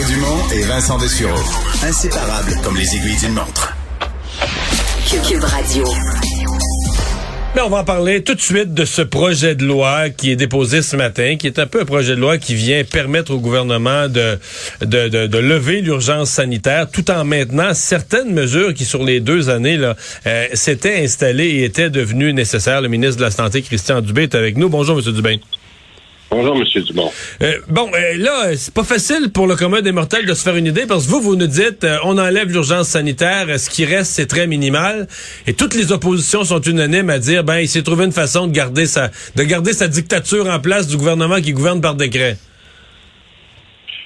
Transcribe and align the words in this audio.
Mario 0.00 0.14
Dumont 0.14 0.50
et 0.54 0.62
Vincent 0.62 0.98
Dessureau. 0.98 1.38
Inséparables 1.82 2.54
comme 2.62 2.76
les 2.76 2.96
aiguilles 2.96 3.18
d'une 3.18 3.34
montre. 3.34 3.74
Cube 5.28 5.44
Radio. 5.44 5.84
Mais 7.54 7.60
on 7.62 7.68
va 7.68 7.78
en 7.78 7.84
parler 7.84 8.22
tout 8.22 8.34
de 8.34 8.40
suite 8.40 8.72
de 8.72 8.84
ce 8.84 9.02
projet 9.02 9.54
de 9.54 9.66
loi 9.66 10.08
qui 10.08 10.30
est 10.30 10.36
déposé 10.36 10.80
ce 10.82 10.96
matin, 10.96 11.36
qui 11.36 11.48
est 11.48 11.58
un 11.58 11.66
peu 11.66 11.80
un 11.80 11.84
projet 11.84 12.14
de 12.14 12.20
loi 12.20 12.38
qui 12.38 12.54
vient 12.54 12.82
permettre 12.84 13.32
au 13.32 13.38
gouvernement 13.38 14.08
de, 14.08 14.38
de, 14.80 15.08
de, 15.08 15.26
de 15.26 15.38
lever 15.38 15.82
l'urgence 15.82 16.30
sanitaire 16.30 16.88
tout 16.90 17.10
en 17.10 17.24
maintenant 17.24 17.74
certaines 17.74 18.32
mesures 18.32 18.72
qui, 18.72 18.84
sur 18.84 19.04
les 19.04 19.20
deux 19.20 19.50
années, 19.50 19.76
là, 19.76 19.96
euh, 20.26 20.46
s'étaient 20.54 21.02
installées 21.02 21.48
et 21.48 21.64
étaient 21.64 21.90
devenues 21.90 22.32
nécessaires. 22.32 22.80
Le 22.80 22.88
ministre 22.88 23.16
de 23.16 23.24
la 23.24 23.30
Santé, 23.30 23.60
Christian 23.60 24.00
Dubé, 24.00 24.22
est 24.22 24.34
avec 24.34 24.56
nous. 24.56 24.68
Bonjour, 24.70 24.98
M. 24.98 25.12
Dubé. 25.12 25.40
Bonjour, 26.30 26.56
M. 26.56 26.64
Dumont. 26.84 27.10
Euh, 27.42 27.54
bon, 27.68 27.90
euh, 27.92 28.16
là, 28.18 28.54
c'est 28.56 28.72
pas 28.72 28.84
facile 28.84 29.32
pour 29.32 29.48
le 29.48 29.56
commun 29.56 29.80
des 29.80 29.90
mortels 29.90 30.26
de 30.26 30.32
se 30.34 30.44
faire 30.44 30.54
une 30.56 30.66
idée 30.66 30.86
parce 30.86 31.06
que 31.06 31.10
vous, 31.10 31.20
vous 31.20 31.34
nous 31.34 31.48
dites, 31.48 31.82
euh, 31.82 31.96
on 32.04 32.18
enlève 32.18 32.48
l'urgence 32.52 32.86
sanitaire, 32.88 33.46
ce 33.58 33.68
qui 33.68 33.84
reste, 33.84 34.12
c'est 34.12 34.26
très 34.28 34.46
minimal. 34.46 35.08
Et 35.48 35.54
toutes 35.54 35.74
les 35.74 35.90
oppositions 35.90 36.44
sont 36.44 36.60
unanimes 36.60 37.10
à 37.10 37.18
dire, 37.18 37.42
ben, 37.42 37.58
il 37.58 37.66
s'est 37.68 37.82
trouvé 37.82 38.04
une 38.04 38.12
façon 38.12 38.46
de 38.46 38.52
garder 38.52 38.86
sa, 38.86 39.08
de 39.34 39.42
garder 39.42 39.72
sa 39.72 39.88
dictature 39.88 40.48
en 40.48 40.60
place 40.60 40.86
du 40.86 40.96
gouvernement 40.96 41.40
qui 41.40 41.52
gouverne 41.52 41.80
par 41.80 41.96
décret. 41.96 42.36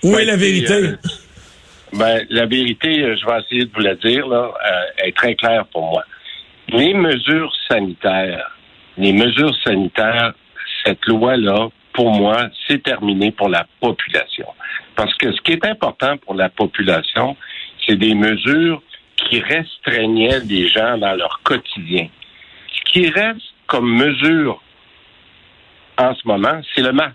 Où 0.02 0.12
Ben, 0.12 0.20
est 0.20 0.24
la 0.24 0.36
vérité? 0.36 0.92
ben, 1.92 2.24
la 2.30 2.46
vérité, 2.46 3.16
je 3.20 3.26
vais 3.26 3.38
essayer 3.42 3.64
de 3.66 3.70
vous 3.74 3.80
la 3.82 3.96
dire, 3.96 4.26
là, 4.28 4.50
est 5.04 5.14
très 5.14 5.34
claire 5.34 5.66
pour 5.70 5.90
moi. 5.90 6.02
Les 6.68 6.94
mesures 6.94 7.52
sanitaires, 7.68 8.50
les 8.96 9.12
mesures 9.12 9.54
sanitaires, 9.62 10.32
cette 10.86 11.04
loi-là, 11.06 11.68
pour 11.94 12.10
moi, 12.12 12.48
c'est 12.66 12.82
terminé 12.82 13.30
pour 13.30 13.48
la 13.48 13.66
population. 13.80 14.46
Parce 14.96 15.14
que 15.14 15.32
ce 15.32 15.40
qui 15.40 15.52
est 15.52 15.64
important 15.64 16.18
pour 16.18 16.34
la 16.34 16.50
population, 16.50 17.36
c'est 17.86 17.96
des 17.96 18.14
mesures 18.14 18.82
qui 19.16 19.40
restreignaient 19.40 20.40
les 20.40 20.68
gens 20.68 20.98
dans 20.98 21.14
leur 21.14 21.40
quotidien. 21.44 22.08
Ce 22.72 22.92
qui 22.92 23.08
reste 23.08 23.54
comme 23.66 23.90
mesure 23.90 24.60
en 25.96 26.14
ce 26.14 26.26
moment, 26.26 26.60
c'est 26.74 26.82
le 26.82 26.92
masque. 26.92 27.14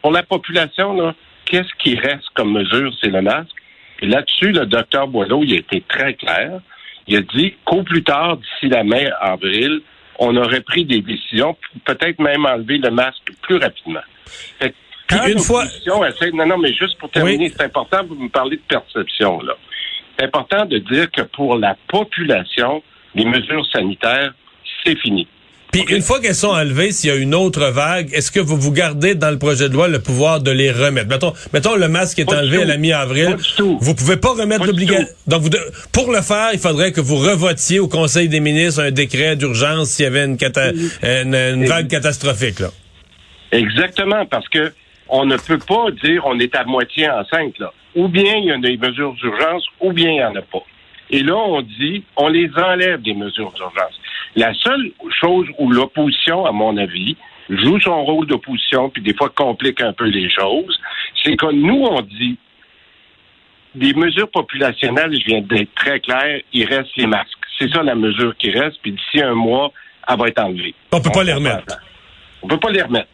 Pour 0.00 0.10
la 0.10 0.22
population, 0.22 1.14
qu'est-ce 1.44 1.74
qui 1.78 1.94
reste 1.94 2.28
comme 2.34 2.52
mesure? 2.52 2.92
C'est 3.02 3.10
le 3.10 3.20
masque. 3.20 3.54
Et 4.00 4.06
là-dessus, 4.06 4.52
le 4.52 4.64
docteur 4.64 5.06
Boileau, 5.06 5.42
il 5.44 5.52
a 5.52 5.56
été 5.56 5.82
très 5.82 6.14
clair. 6.14 6.60
Il 7.06 7.16
a 7.16 7.20
dit 7.20 7.54
qu'au 7.64 7.82
plus 7.82 8.02
tard, 8.02 8.38
d'ici 8.38 8.68
la 8.68 8.84
mai, 8.84 9.10
avril, 9.20 9.82
on 10.18 10.36
aurait 10.36 10.60
pris 10.60 10.84
des 10.84 11.00
décisions, 11.00 11.56
peut-être 11.84 12.18
même 12.20 12.46
enlever 12.46 12.78
le 12.78 12.90
masque 12.90 13.32
plus 13.42 13.56
rapidement. 13.56 14.00
Fait 14.58 14.70
que 14.70 14.74
quand 15.08 15.26
une 15.26 15.38
fois- 15.38 15.64
essaie- 15.66 16.30
non, 16.32 16.46
non, 16.46 16.58
mais 16.58 16.72
juste 16.72 16.98
pour 16.98 17.10
terminer, 17.10 17.46
Oui. 17.46 17.52
c'est 17.56 17.64
important, 17.64 18.04
vous 18.04 18.14
me 18.14 18.28
parlez 18.28 18.56
de 18.56 18.62
perception, 18.68 19.40
là. 19.42 19.54
C'est 20.18 20.24
important 20.26 20.64
de 20.64 20.78
dire 20.78 21.10
que 21.10 21.22
pour 21.22 21.58
la 21.58 21.76
population, 21.88 22.82
les 23.14 23.24
mesures 23.24 23.66
sanitaires, 23.66 24.32
c'est 24.84 24.96
fini. 24.96 25.26
Puis 25.74 25.84
une 25.94 26.02
fois 26.02 26.20
qu'elles 26.20 26.34
sont 26.34 26.48
enlevées, 26.48 26.92
s'il 26.92 27.10
y 27.10 27.12
a 27.12 27.16
une 27.16 27.34
autre 27.34 27.66
vague, 27.70 28.08
est-ce 28.12 28.30
que 28.30 28.40
vous 28.40 28.56
vous 28.56 28.70
gardez 28.72 29.14
dans 29.14 29.30
le 29.30 29.38
projet 29.38 29.68
de 29.68 29.74
loi 29.74 29.88
le 29.88 29.98
pouvoir 30.00 30.40
de 30.40 30.50
les 30.50 30.70
remettre? 30.70 31.08
Mettons, 31.08 31.32
mettons 31.52 31.74
le 31.76 31.88
masque 31.88 32.18
est 32.20 32.24
Pas 32.24 32.38
enlevé 32.38 32.62
à 32.62 32.64
la 32.64 32.76
mi-avril. 32.76 33.36
Vous 33.80 33.94
pouvez 33.94 34.16
pas 34.16 34.30
remettre 34.30 34.64
l'obligation. 34.66 35.06
Donc, 35.26 35.42
vous 35.42 35.48
de- 35.50 35.58
pour 35.92 36.12
le 36.12 36.22
faire, 36.22 36.50
il 36.52 36.58
faudrait 36.58 36.92
que 36.92 37.00
vous 37.00 37.16
revotiez 37.16 37.80
au 37.80 37.88
Conseil 37.88 38.28
des 38.28 38.40
ministres 38.40 38.80
un 38.82 38.90
décret 38.90 39.36
d'urgence 39.36 39.88
s'il 39.90 40.04
y 40.04 40.06
avait 40.06 40.24
une, 40.24 40.36
cata- 40.36 40.72
une, 41.02 41.34
une 41.34 41.64
vague 41.66 41.88
catastrophique. 41.88 42.60
Là. 42.60 42.68
Exactement, 43.52 44.26
parce 44.26 44.48
que 44.48 44.72
on 45.08 45.24
ne 45.26 45.36
peut 45.36 45.58
pas 45.58 45.86
dire 46.02 46.22
on 46.24 46.38
est 46.38 46.54
à 46.54 46.64
moitié 46.64 47.08
enceinte, 47.10 47.58
là. 47.58 47.72
Ou 47.94 48.08
bien 48.08 48.34
il 48.36 48.46
y 48.46 48.50
a 48.50 48.58
des 48.58 48.76
mesures 48.76 49.12
d'urgence, 49.14 49.64
ou 49.80 49.92
bien 49.92 50.08
il 50.10 50.14
n'y 50.14 50.24
en 50.24 50.34
a 50.34 50.42
pas. 50.42 50.62
Et 51.10 51.22
là, 51.22 51.36
on 51.36 51.60
dit, 51.62 52.02
on 52.16 52.28
les 52.28 52.48
enlève 52.56 53.02
des 53.02 53.14
mesures 53.14 53.52
d'urgence. 53.52 53.94
La 54.36 54.52
seule 54.54 54.90
chose 55.20 55.46
où 55.58 55.70
l'opposition, 55.70 56.44
à 56.44 56.52
mon 56.52 56.76
avis, 56.76 57.16
joue 57.48 57.78
son 57.80 58.04
rôle 58.04 58.26
d'opposition, 58.26 58.90
puis 58.90 59.02
des 59.02 59.14
fois 59.14 59.28
complique 59.28 59.80
un 59.80 59.92
peu 59.92 60.04
les 60.04 60.28
choses, 60.30 60.78
c'est 61.22 61.36
que 61.36 61.52
nous, 61.52 61.84
on 61.84 62.00
dit, 62.02 62.36
des 63.74 63.92
mesures 63.94 64.30
populationnelles, 64.30 65.18
je 65.18 65.24
viens 65.26 65.40
d'être 65.40 65.74
très 65.74 66.00
clair, 66.00 66.40
il 66.52 66.64
reste 66.64 66.90
les 66.96 67.06
masques. 67.06 67.28
C'est 67.58 67.70
ça 67.72 67.82
la 67.82 67.94
mesure 67.94 68.36
qui 68.36 68.50
reste, 68.50 68.78
puis 68.82 68.92
d'ici 68.92 69.22
un 69.22 69.34
mois, 69.34 69.72
elle 70.08 70.18
va 70.18 70.28
être 70.28 70.40
enlevée. 70.40 70.74
On 70.92 71.00
peut 71.00 71.10
pas 71.12 71.24
les 71.24 71.32
remettre. 71.32 71.78
On 72.42 72.48
peut 72.48 72.58
pas 72.58 72.70
les 72.70 72.82
remettre. 72.82 73.08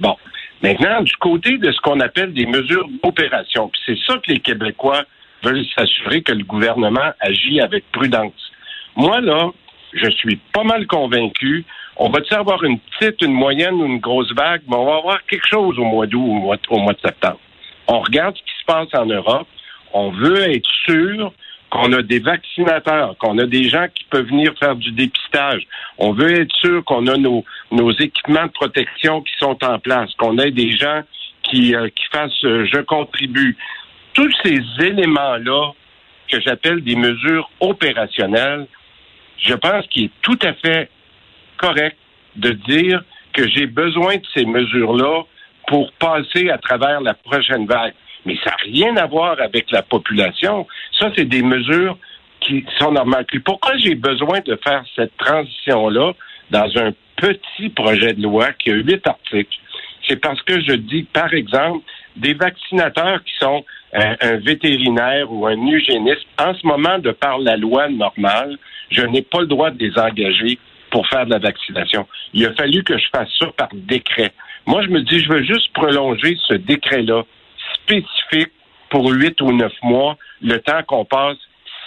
Bon. 0.00 0.16
Maintenant, 0.62 1.02
du 1.02 1.14
côté 1.16 1.58
de 1.58 1.72
ce 1.72 1.80
qu'on 1.80 1.98
appelle 2.00 2.32
des 2.32 2.46
mesures 2.46 2.86
d'opération, 3.02 3.68
puis 3.68 3.80
c'est 3.84 3.98
ça 4.06 4.18
que 4.18 4.30
les 4.30 4.38
Québécois 4.38 5.02
veulent 5.42 5.64
s'assurer 5.76 6.22
que 6.22 6.32
le 6.32 6.44
gouvernement 6.44 7.12
agit 7.20 7.60
avec 7.60 7.90
prudence. 7.90 8.52
Moi, 8.94 9.20
là, 9.20 9.50
je 9.92 10.10
suis 10.10 10.36
pas 10.52 10.64
mal 10.64 10.86
convaincu. 10.86 11.64
On 11.96 12.08
va-tu 12.10 12.34
avoir 12.34 12.64
une 12.64 12.78
petite, 12.78 13.20
une 13.22 13.32
moyenne 13.32 13.74
ou 13.74 13.86
une 13.86 13.98
grosse 13.98 14.32
vague, 14.34 14.62
mais 14.68 14.76
on 14.76 14.86
va 14.86 14.96
avoir 14.96 15.26
quelque 15.26 15.46
chose 15.46 15.78
au 15.78 15.84
mois 15.84 16.06
d'août 16.06 16.20
ou 16.20 16.36
au 16.36 16.40
mois, 16.40 16.56
au 16.70 16.78
mois 16.78 16.94
de 16.94 17.00
septembre. 17.00 17.40
On 17.86 18.00
regarde 18.00 18.36
ce 18.36 18.42
qui 18.42 18.60
se 18.60 18.64
passe 18.64 18.88
en 18.94 19.06
Europe. 19.06 19.48
On 19.92 20.10
veut 20.10 20.50
être 20.50 20.68
sûr 20.86 21.32
qu'on 21.70 21.92
a 21.92 22.02
des 22.02 22.18
vaccinateurs, 22.18 23.16
qu'on 23.18 23.38
a 23.38 23.46
des 23.46 23.64
gens 23.64 23.86
qui 23.94 24.04
peuvent 24.04 24.26
venir 24.26 24.52
faire 24.58 24.76
du 24.76 24.92
dépistage. 24.92 25.66
On 25.98 26.12
veut 26.12 26.40
être 26.40 26.54
sûr 26.56 26.84
qu'on 26.84 27.06
a 27.06 27.16
nos, 27.16 27.44
nos 27.70 27.90
équipements 27.92 28.46
de 28.46 28.52
protection 28.52 29.22
qui 29.22 29.32
sont 29.38 29.56
en 29.64 29.78
place, 29.78 30.10
qu'on 30.18 30.38
ait 30.38 30.50
des 30.50 30.72
gens 30.72 31.02
qui, 31.42 31.74
euh, 31.74 31.88
qui 31.88 32.04
fassent 32.12 32.44
euh, 32.44 32.66
je 32.70 32.80
contribue. 32.80 33.56
Tous 34.12 34.30
ces 34.42 34.60
éléments-là 34.80 35.72
que 36.30 36.40
j'appelle 36.40 36.82
des 36.82 36.96
mesures 36.96 37.50
opérationnelles, 37.60 38.66
je 39.38 39.54
pense 39.54 39.86
qu'il 39.88 40.04
est 40.04 40.10
tout 40.22 40.38
à 40.42 40.52
fait 40.54 40.88
correct 41.56 41.96
de 42.36 42.50
dire 42.50 43.02
que 43.32 43.48
j'ai 43.48 43.66
besoin 43.66 44.16
de 44.16 44.26
ces 44.34 44.44
mesures-là 44.44 45.22
pour 45.66 45.92
passer 45.92 46.50
à 46.50 46.58
travers 46.58 47.00
la 47.00 47.14
prochaine 47.14 47.66
vague. 47.66 47.94
Mais 48.24 48.36
ça 48.44 48.50
n'a 48.50 48.56
rien 48.62 48.96
à 48.96 49.06
voir 49.06 49.40
avec 49.40 49.70
la 49.70 49.82
population. 49.82 50.66
Ça, 50.98 51.10
c'est 51.16 51.24
des 51.24 51.42
mesures 51.42 51.98
qui 52.40 52.64
sont 52.78 52.92
normales. 52.92 53.24
Puis 53.26 53.40
pourquoi 53.40 53.76
j'ai 53.78 53.94
besoin 53.94 54.40
de 54.40 54.58
faire 54.62 54.84
cette 54.94 55.16
transition-là 55.16 56.12
dans 56.50 56.78
un 56.78 56.92
petit 57.16 57.68
projet 57.70 58.12
de 58.14 58.22
loi 58.22 58.52
qui 58.52 58.70
a 58.70 58.74
huit 58.74 59.06
articles? 59.06 59.58
C'est 60.08 60.16
parce 60.16 60.42
que 60.42 60.60
je 60.60 60.72
dis, 60.72 61.04
par 61.04 61.32
exemple, 61.32 61.84
des 62.16 62.34
vaccinateurs 62.34 63.22
qui 63.24 63.32
sont 63.40 63.64
un, 63.92 64.36
vétérinaire 64.38 65.30
ou 65.30 65.46
un 65.46 65.56
hygiéniste, 65.66 66.26
en 66.38 66.54
ce 66.54 66.66
moment, 66.66 66.98
de 66.98 67.10
par 67.10 67.38
la 67.38 67.56
loi 67.56 67.88
normale, 67.88 68.56
je 68.90 69.02
n'ai 69.02 69.22
pas 69.22 69.40
le 69.40 69.46
droit 69.46 69.70
de 69.70 69.78
les 69.78 69.98
engager 69.98 70.58
pour 70.90 71.06
faire 71.08 71.26
de 71.26 71.30
la 71.30 71.38
vaccination. 71.38 72.06
Il 72.34 72.46
a 72.46 72.52
fallu 72.54 72.82
que 72.84 72.96
je 72.98 73.06
fasse 73.14 73.28
ça 73.38 73.46
par 73.56 73.68
décret. 73.72 74.32
Moi, 74.66 74.82
je 74.82 74.88
me 74.88 75.00
dis, 75.02 75.18
je 75.18 75.28
veux 75.28 75.42
juste 75.42 75.72
prolonger 75.72 76.36
ce 76.46 76.54
décret-là 76.54 77.22
spécifique 77.74 78.52
pour 78.90 79.10
huit 79.10 79.40
ou 79.40 79.52
neuf 79.52 79.72
mois, 79.82 80.16
le 80.42 80.58
temps 80.58 80.82
qu'on 80.86 81.04
passe 81.04 81.38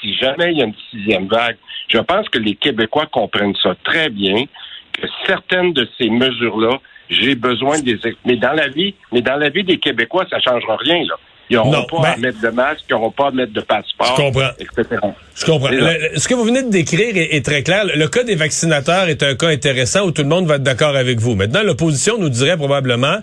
si 0.01 0.15
jamais 0.15 0.51
il 0.51 0.57
y 0.57 0.61
a 0.61 0.65
une 0.65 0.75
sixième 0.91 1.27
vague. 1.27 1.57
Je 1.87 1.99
pense 1.99 2.27
que 2.29 2.39
les 2.39 2.55
Québécois 2.55 3.05
comprennent 3.05 3.55
ça 3.61 3.75
très 3.83 4.09
bien, 4.09 4.45
que 4.93 5.07
certaines 5.25 5.73
de 5.73 5.87
ces 5.97 6.09
mesures-là, 6.09 6.79
j'ai 7.09 7.35
besoin 7.35 7.79
des... 7.79 7.97
Mais 8.25 8.37
dans 8.37 8.53
la 8.53 8.67
vie, 8.67 8.95
mais 9.11 9.21
dans 9.21 9.37
la 9.37 9.49
vie 9.49 9.63
des 9.63 9.77
Québécois, 9.77 10.25
ça 10.29 10.39
changera 10.39 10.77
rien, 10.77 11.03
là. 11.05 11.15
Ils 11.49 11.57
n'auront 11.57 11.85
pas 12.01 12.07
à 12.09 12.15
ben- 12.15 12.21
mettre 12.21 12.41
de 12.41 12.49
masque, 12.49 12.85
ils 12.89 12.93
n'auront 12.93 13.11
pas 13.11 13.27
à 13.27 13.31
mettre 13.31 13.53
de 13.53 13.61
passeport, 13.61 14.15
Je 14.17 14.21
comprends. 14.21 14.49
etc. 14.59 14.99
Je 15.35 15.45
comprends. 15.45 15.69
Le- 15.69 16.17
ce 16.17 16.27
que 16.27 16.33
vous 16.33 16.43
venez 16.43 16.63
de 16.63 16.69
décrire 16.69 17.15
est, 17.15 17.35
est 17.35 17.45
très 17.45 17.61
clair. 17.61 17.85
Le 17.93 18.07
cas 18.07 18.23
des 18.23 18.35
vaccinateurs 18.35 19.09
est 19.09 19.21
un 19.21 19.35
cas 19.35 19.49
intéressant 19.49 20.05
où 20.05 20.11
tout 20.11 20.23
le 20.23 20.27
monde 20.27 20.47
va 20.47 20.55
être 20.55 20.63
d'accord 20.63 20.95
avec 20.95 21.19
vous. 21.19 21.35
Maintenant, 21.35 21.61
l'opposition 21.63 22.17
nous 22.17 22.29
dirait 22.29 22.57
probablement, 22.57 23.17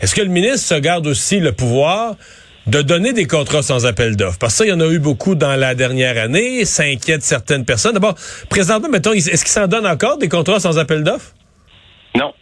est-ce 0.00 0.14
que 0.14 0.22
le 0.22 0.28
ministre 0.28 0.58
se 0.76 0.80
garde 0.80 1.06
aussi 1.08 1.40
le 1.40 1.50
pouvoir 1.52 2.14
de 2.68 2.82
donner 2.82 3.12
des 3.12 3.26
contrats 3.26 3.62
sans 3.62 3.84
appel 3.84 4.14
d'offres? 4.16 4.38
Parce 4.38 4.52
que 4.54 4.58
ça, 4.58 4.64
il 4.64 4.68
y 4.68 4.72
en 4.72 4.80
a 4.80 4.86
eu 4.86 4.98
beaucoup 5.00 5.34
dans 5.34 5.56
la 5.56 5.74
dernière 5.74 6.22
année. 6.22 6.64
Ça 6.64 6.84
inquiète 6.84 7.22
certaines 7.22 7.64
personnes. 7.64 7.94
D'abord, 7.94 8.14
présentement, 8.48 8.88
mettons, 8.88 9.12
est-ce 9.12 9.30
qu'il 9.30 9.48
s'en 9.48 9.66
donne 9.66 9.86
encore 9.88 10.18
des 10.18 10.28
contrats 10.28 10.60
sans 10.60 10.78
appel 10.78 11.02
d'offres? 11.02 11.32
Non. 12.16 12.32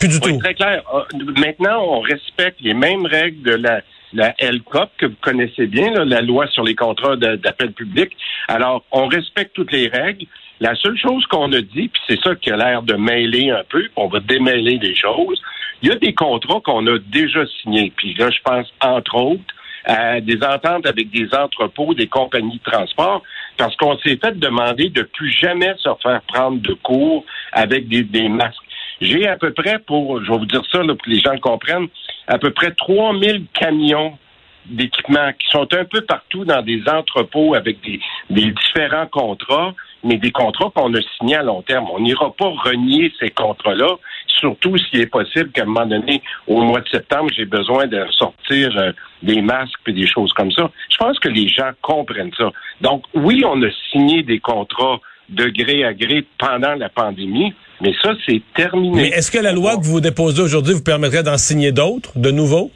Plus 0.00 0.08
du 0.08 0.16
Oui, 0.24 0.32
tout. 0.32 0.38
très 0.38 0.54
clair. 0.54 0.82
Euh, 0.92 1.00
Maintenant, 1.40 1.82
on 1.88 2.00
respecte 2.00 2.60
les 2.60 2.74
mêmes 2.74 3.06
règles 3.06 3.42
de 3.42 3.52
la 3.54 3.80
la 4.12 4.34
LCOP, 4.38 4.90
que 4.98 5.06
vous 5.06 5.16
connaissez 5.20 5.66
bien, 5.66 5.90
là, 5.92 6.04
la 6.04 6.20
loi 6.20 6.46
sur 6.48 6.64
les 6.64 6.74
contrats 6.74 7.16
d'appel 7.16 7.72
public. 7.72 8.16
Alors, 8.48 8.84
on 8.92 9.06
respecte 9.06 9.54
toutes 9.54 9.72
les 9.72 9.88
règles. 9.88 10.26
La 10.60 10.74
seule 10.76 10.96
chose 10.96 11.26
qu'on 11.26 11.52
a 11.52 11.60
dit, 11.60 11.88
puis 11.88 12.02
c'est 12.08 12.20
ça 12.20 12.34
qui 12.34 12.50
a 12.50 12.56
l'air 12.56 12.82
de 12.82 12.94
mêler 12.94 13.50
un 13.50 13.62
peu, 13.68 13.88
on 13.96 14.08
va 14.08 14.20
démêler 14.20 14.78
des 14.78 14.94
choses, 14.94 15.40
il 15.82 15.90
y 15.90 15.92
a 15.92 15.96
des 15.96 16.14
contrats 16.14 16.60
qu'on 16.64 16.86
a 16.86 16.98
déjà 16.98 17.44
signés. 17.60 17.92
Puis 17.94 18.14
là, 18.14 18.30
je 18.30 18.40
pense, 18.42 18.66
entre 18.80 19.16
autres, 19.16 19.42
à 19.84 20.20
des 20.20 20.42
ententes 20.42 20.86
avec 20.86 21.10
des 21.10 21.28
entrepôts, 21.34 21.94
des 21.94 22.08
compagnies 22.08 22.58
de 22.64 22.70
transport, 22.70 23.22
parce 23.56 23.76
qu'on 23.76 23.96
s'est 23.98 24.16
fait 24.16 24.38
demander 24.38 24.88
de 24.88 25.02
plus 25.02 25.30
jamais 25.30 25.74
se 25.78 25.88
faire 26.02 26.20
prendre 26.22 26.60
de 26.60 26.72
cours 26.74 27.24
avec 27.52 27.88
des, 27.88 28.02
des 28.02 28.28
masques. 28.28 28.62
J'ai 29.00 29.28
à 29.28 29.36
peu 29.36 29.52
près, 29.52 29.78
pour, 29.78 30.24
je 30.24 30.30
vais 30.30 30.38
vous 30.38 30.46
dire 30.46 30.62
ça 30.72 30.78
là, 30.78 30.94
pour 30.94 31.02
que 31.02 31.10
les 31.10 31.20
gens 31.20 31.32
le 31.32 31.40
comprennent, 31.40 31.88
à 32.26 32.38
peu 32.38 32.50
près 32.50 32.72
3000 32.72 33.46
camions 33.54 34.18
d'équipements 34.66 35.32
qui 35.38 35.46
sont 35.50 35.66
un 35.72 35.84
peu 35.84 36.00
partout 36.00 36.44
dans 36.44 36.62
des 36.62 36.82
entrepôts 36.88 37.54
avec 37.54 37.80
des, 37.82 38.00
des 38.30 38.50
différents 38.50 39.06
contrats, 39.06 39.74
mais 40.02 40.16
des 40.16 40.32
contrats 40.32 40.70
qu'on 40.74 40.92
a 40.94 41.00
signés 41.18 41.36
à 41.36 41.42
long 41.42 41.62
terme. 41.62 41.86
On 41.92 42.00
n'ira 42.00 42.32
pas 42.32 42.48
renier 42.48 43.12
ces 43.20 43.30
contrats-là, 43.30 43.96
surtout 44.26 44.76
s'il 44.76 45.00
est 45.00 45.06
possible 45.06 45.50
qu'à 45.50 45.62
un 45.62 45.66
moment 45.66 45.86
donné, 45.86 46.22
au 46.46 46.62
mois 46.62 46.80
de 46.80 46.88
septembre, 46.88 47.30
j'ai 47.34 47.44
besoin 47.44 47.86
de 47.86 48.04
sortir 48.10 48.76
euh, 48.76 48.92
des 49.22 49.40
masques 49.40 49.74
et 49.86 49.92
des 49.92 50.06
choses 50.06 50.32
comme 50.32 50.52
ça. 50.52 50.70
Je 50.90 50.96
pense 50.96 51.18
que 51.18 51.28
les 51.28 51.48
gens 51.48 51.70
comprennent 51.82 52.34
ça. 52.36 52.50
Donc, 52.80 53.04
oui, 53.14 53.42
on 53.46 53.62
a 53.62 53.70
signé 53.90 54.22
des 54.22 54.40
contrats 54.40 55.00
de 55.28 55.46
gré 55.46 55.84
à 55.84 55.92
gré 55.92 56.24
pendant 56.38 56.74
la 56.74 56.88
pandémie, 56.88 57.52
mais 57.80 57.92
ça, 58.02 58.12
c'est 58.26 58.40
terminé. 58.54 59.02
Mais 59.02 59.08
est-ce 59.08 59.30
que 59.30 59.38
la 59.38 59.52
loi 59.52 59.76
que 59.76 59.84
vous 59.84 60.00
déposez 60.00 60.42
aujourd'hui 60.42 60.74
vous 60.74 60.82
permettrait 60.82 61.22
d'en 61.22 61.38
signer 61.38 61.72
d'autres, 61.72 62.12
de 62.18 62.30
nouveaux? 62.30 62.70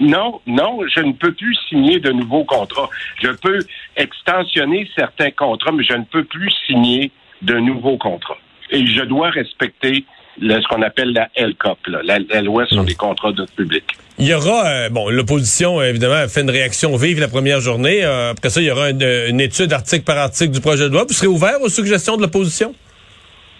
Non, 0.00 0.40
non, 0.46 0.78
je 0.94 1.00
ne 1.00 1.12
peux 1.12 1.32
plus 1.32 1.56
signer 1.68 2.00
de 2.00 2.10
nouveaux 2.10 2.44
contrats. 2.44 2.88
Je 3.22 3.28
peux 3.28 3.58
extensionner 3.96 4.88
certains 4.96 5.30
contrats, 5.30 5.72
mais 5.72 5.84
je 5.84 5.94
ne 5.94 6.04
peux 6.04 6.24
plus 6.24 6.50
signer 6.66 7.10
de 7.42 7.54
nouveaux 7.54 7.98
contrats. 7.98 8.38
Et 8.70 8.84
je 8.86 9.02
dois 9.02 9.30
respecter 9.30 10.04
le- 10.40 10.60
ce 10.60 10.66
qu'on 10.68 10.82
appelle 10.82 11.12
la 11.12 11.28
LCOP, 11.36 11.78
là, 11.86 12.00
la, 12.04 12.18
la 12.18 12.42
loi 12.42 12.66
sur 12.66 12.82
les 12.82 12.94
contrats 12.94 13.32
de 13.32 13.46
public. 13.56 13.84
Il 14.18 14.26
y 14.26 14.34
aura, 14.34 14.66
euh, 14.66 14.88
bon, 14.88 15.08
l'opposition, 15.10 15.80
évidemment, 15.82 16.14
a 16.14 16.28
fait 16.28 16.40
une 16.40 16.50
réaction 16.50 16.96
vive 16.96 17.20
la 17.20 17.28
première 17.28 17.60
journée. 17.60 18.02
Euh, 18.02 18.30
après 18.30 18.48
ça, 18.50 18.60
il 18.60 18.66
y 18.66 18.70
aura 18.70 18.90
une, 18.90 19.02
une 19.28 19.40
étude 19.40 19.72
article 19.72 20.04
par 20.04 20.18
article 20.18 20.50
du 20.52 20.60
projet 20.60 20.84
de 20.84 20.94
loi. 20.94 21.04
Vous 21.06 21.14
serez 21.14 21.26
ouvert 21.28 21.60
aux 21.62 21.68
suggestions 21.68 22.16
de 22.16 22.22
l'opposition? 22.22 22.74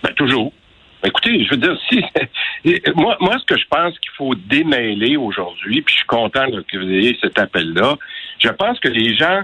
Ben, 0.03 0.13
toujours. 0.17 0.53
Écoutez, 1.05 1.45
je 1.45 1.51
veux 1.51 1.57
dire, 1.57 1.79
si 1.89 2.03
moi, 2.97 3.17
moi, 3.21 3.37
ce 3.39 3.45
que 3.45 3.59
je 3.59 3.67
pense 3.71 3.99
qu'il 3.99 4.11
faut 4.13 4.35
démêler 4.35 5.17
aujourd'hui, 5.17 5.83
puis 5.83 5.93
je 5.93 5.99
suis 5.99 6.07
content 6.07 6.47
que 6.47 6.79
vous 6.79 6.91
ayez 6.91 7.17
cet 7.21 7.39
appel-là, 7.39 7.97
je 8.39 8.49
pense 8.49 8.81
que 8.81 8.89
les 8.89 9.15
gens, 9.15 9.43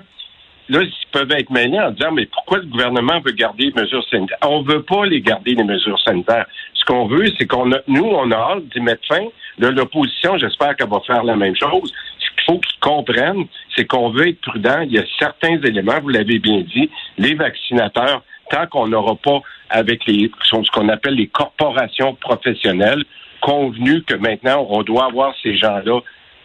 là, 0.68 0.82
ils 0.82 0.92
peuvent 1.12 1.30
être 1.32 1.50
mêlés 1.50 1.78
en 1.78 1.90
disant, 1.90 2.12
mais 2.12 2.26
pourquoi 2.26 2.58
le 2.58 2.66
gouvernement 2.66 3.20
veut 3.20 3.32
garder 3.32 3.66
les 3.66 3.82
mesures 3.82 4.04
sanitaires? 4.08 4.38
On 4.42 4.62
veut 4.62 4.82
pas 4.82 5.04
les 5.06 5.20
garder, 5.20 5.54
les 5.54 5.64
mesures 5.64 6.00
sanitaires. 6.00 6.46
Ce 6.74 6.84
qu'on 6.84 7.06
veut, 7.06 7.26
c'est 7.38 7.46
qu'on 7.46 7.70
a, 7.72 7.78
nous, 7.86 8.04
on 8.04 8.30
a 8.30 8.36
hâte 8.36 8.68
d'y 8.68 8.80
mettre 8.80 9.06
fin. 9.06 9.24
L'opposition, 9.58 10.38
j'espère 10.38 10.74
qu'elle 10.74 10.88
va 10.88 11.00
faire 11.06 11.22
la 11.22 11.36
même 11.36 11.54
chose. 11.54 11.92
Ce 12.18 12.30
qu'il 12.30 12.44
faut 12.46 12.58
qu'ils 12.58 12.80
comprennent, 12.80 13.46
c'est 13.76 13.84
qu'on 13.84 14.10
veut 14.10 14.28
être 14.28 14.40
prudent. 14.40 14.80
Il 14.80 14.92
y 14.92 14.98
a 14.98 15.04
certains 15.18 15.60
éléments, 15.62 16.00
vous 16.00 16.08
l'avez 16.08 16.38
bien 16.38 16.62
dit, 16.62 16.90
les 17.18 17.34
vaccinateurs, 17.34 18.22
tant 18.52 18.66
qu'on 18.68 18.86
n'aura 18.88 19.16
pas 19.16 19.40
avec 19.70 20.06
les 20.06 20.30
ce 20.44 20.70
qu'on 20.72 20.88
appelle 20.90 21.14
les 21.14 21.26
corporations 21.28 22.14
professionnelles 22.14 23.04
convenu 23.40 24.02
que 24.02 24.14
maintenant 24.14 24.66
on 24.70 24.82
doit 24.82 25.06
avoir 25.06 25.34
ces 25.42 25.56
gens-là 25.56 26.00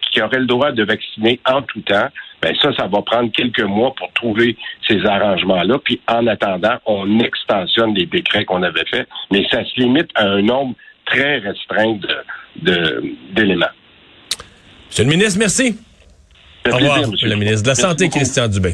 qui 0.09 0.21
auraient 0.21 0.39
le 0.39 0.45
droit 0.45 0.71
de 0.71 0.83
vacciner 0.83 1.39
en 1.45 1.61
tout 1.61 1.81
temps, 1.81 2.07
ben 2.41 2.55
ça, 2.61 2.69
ça 2.77 2.87
va 2.87 3.01
prendre 3.01 3.29
quelques 3.31 3.61
mois 3.77 3.93
pour 3.95 4.11
trouver 4.13 4.55
ces 4.87 5.05
arrangements-là. 5.05 5.77
Puis 5.83 5.99
en 6.07 6.25
attendant, 6.27 6.77
on 6.85 7.19
extensionne 7.19 7.93
les 7.93 8.05
décrets 8.05 8.45
qu'on 8.45 8.63
avait 8.63 8.85
faits, 8.85 9.07
mais 9.31 9.45
ça 9.51 9.63
se 9.65 9.79
limite 9.81 10.09
à 10.15 10.23
un 10.23 10.41
nombre 10.41 10.75
très 11.05 11.39
restreint 11.39 11.93
de- 12.05 12.23
de- 12.71 13.03
d'éléments. 13.33 13.73
Monsieur 14.87 15.03
le 15.03 15.09
ministre, 15.09 15.39
merci. 15.39 15.77
Au 16.71 16.75
revoir, 16.75 16.99
monsieur. 17.11 17.29
le 17.29 17.35
ministre 17.35 17.63
de 17.63 17.69
la 17.69 17.75
Santé. 17.75 18.09
Christian 18.09 18.47
Dubé. 18.47 18.73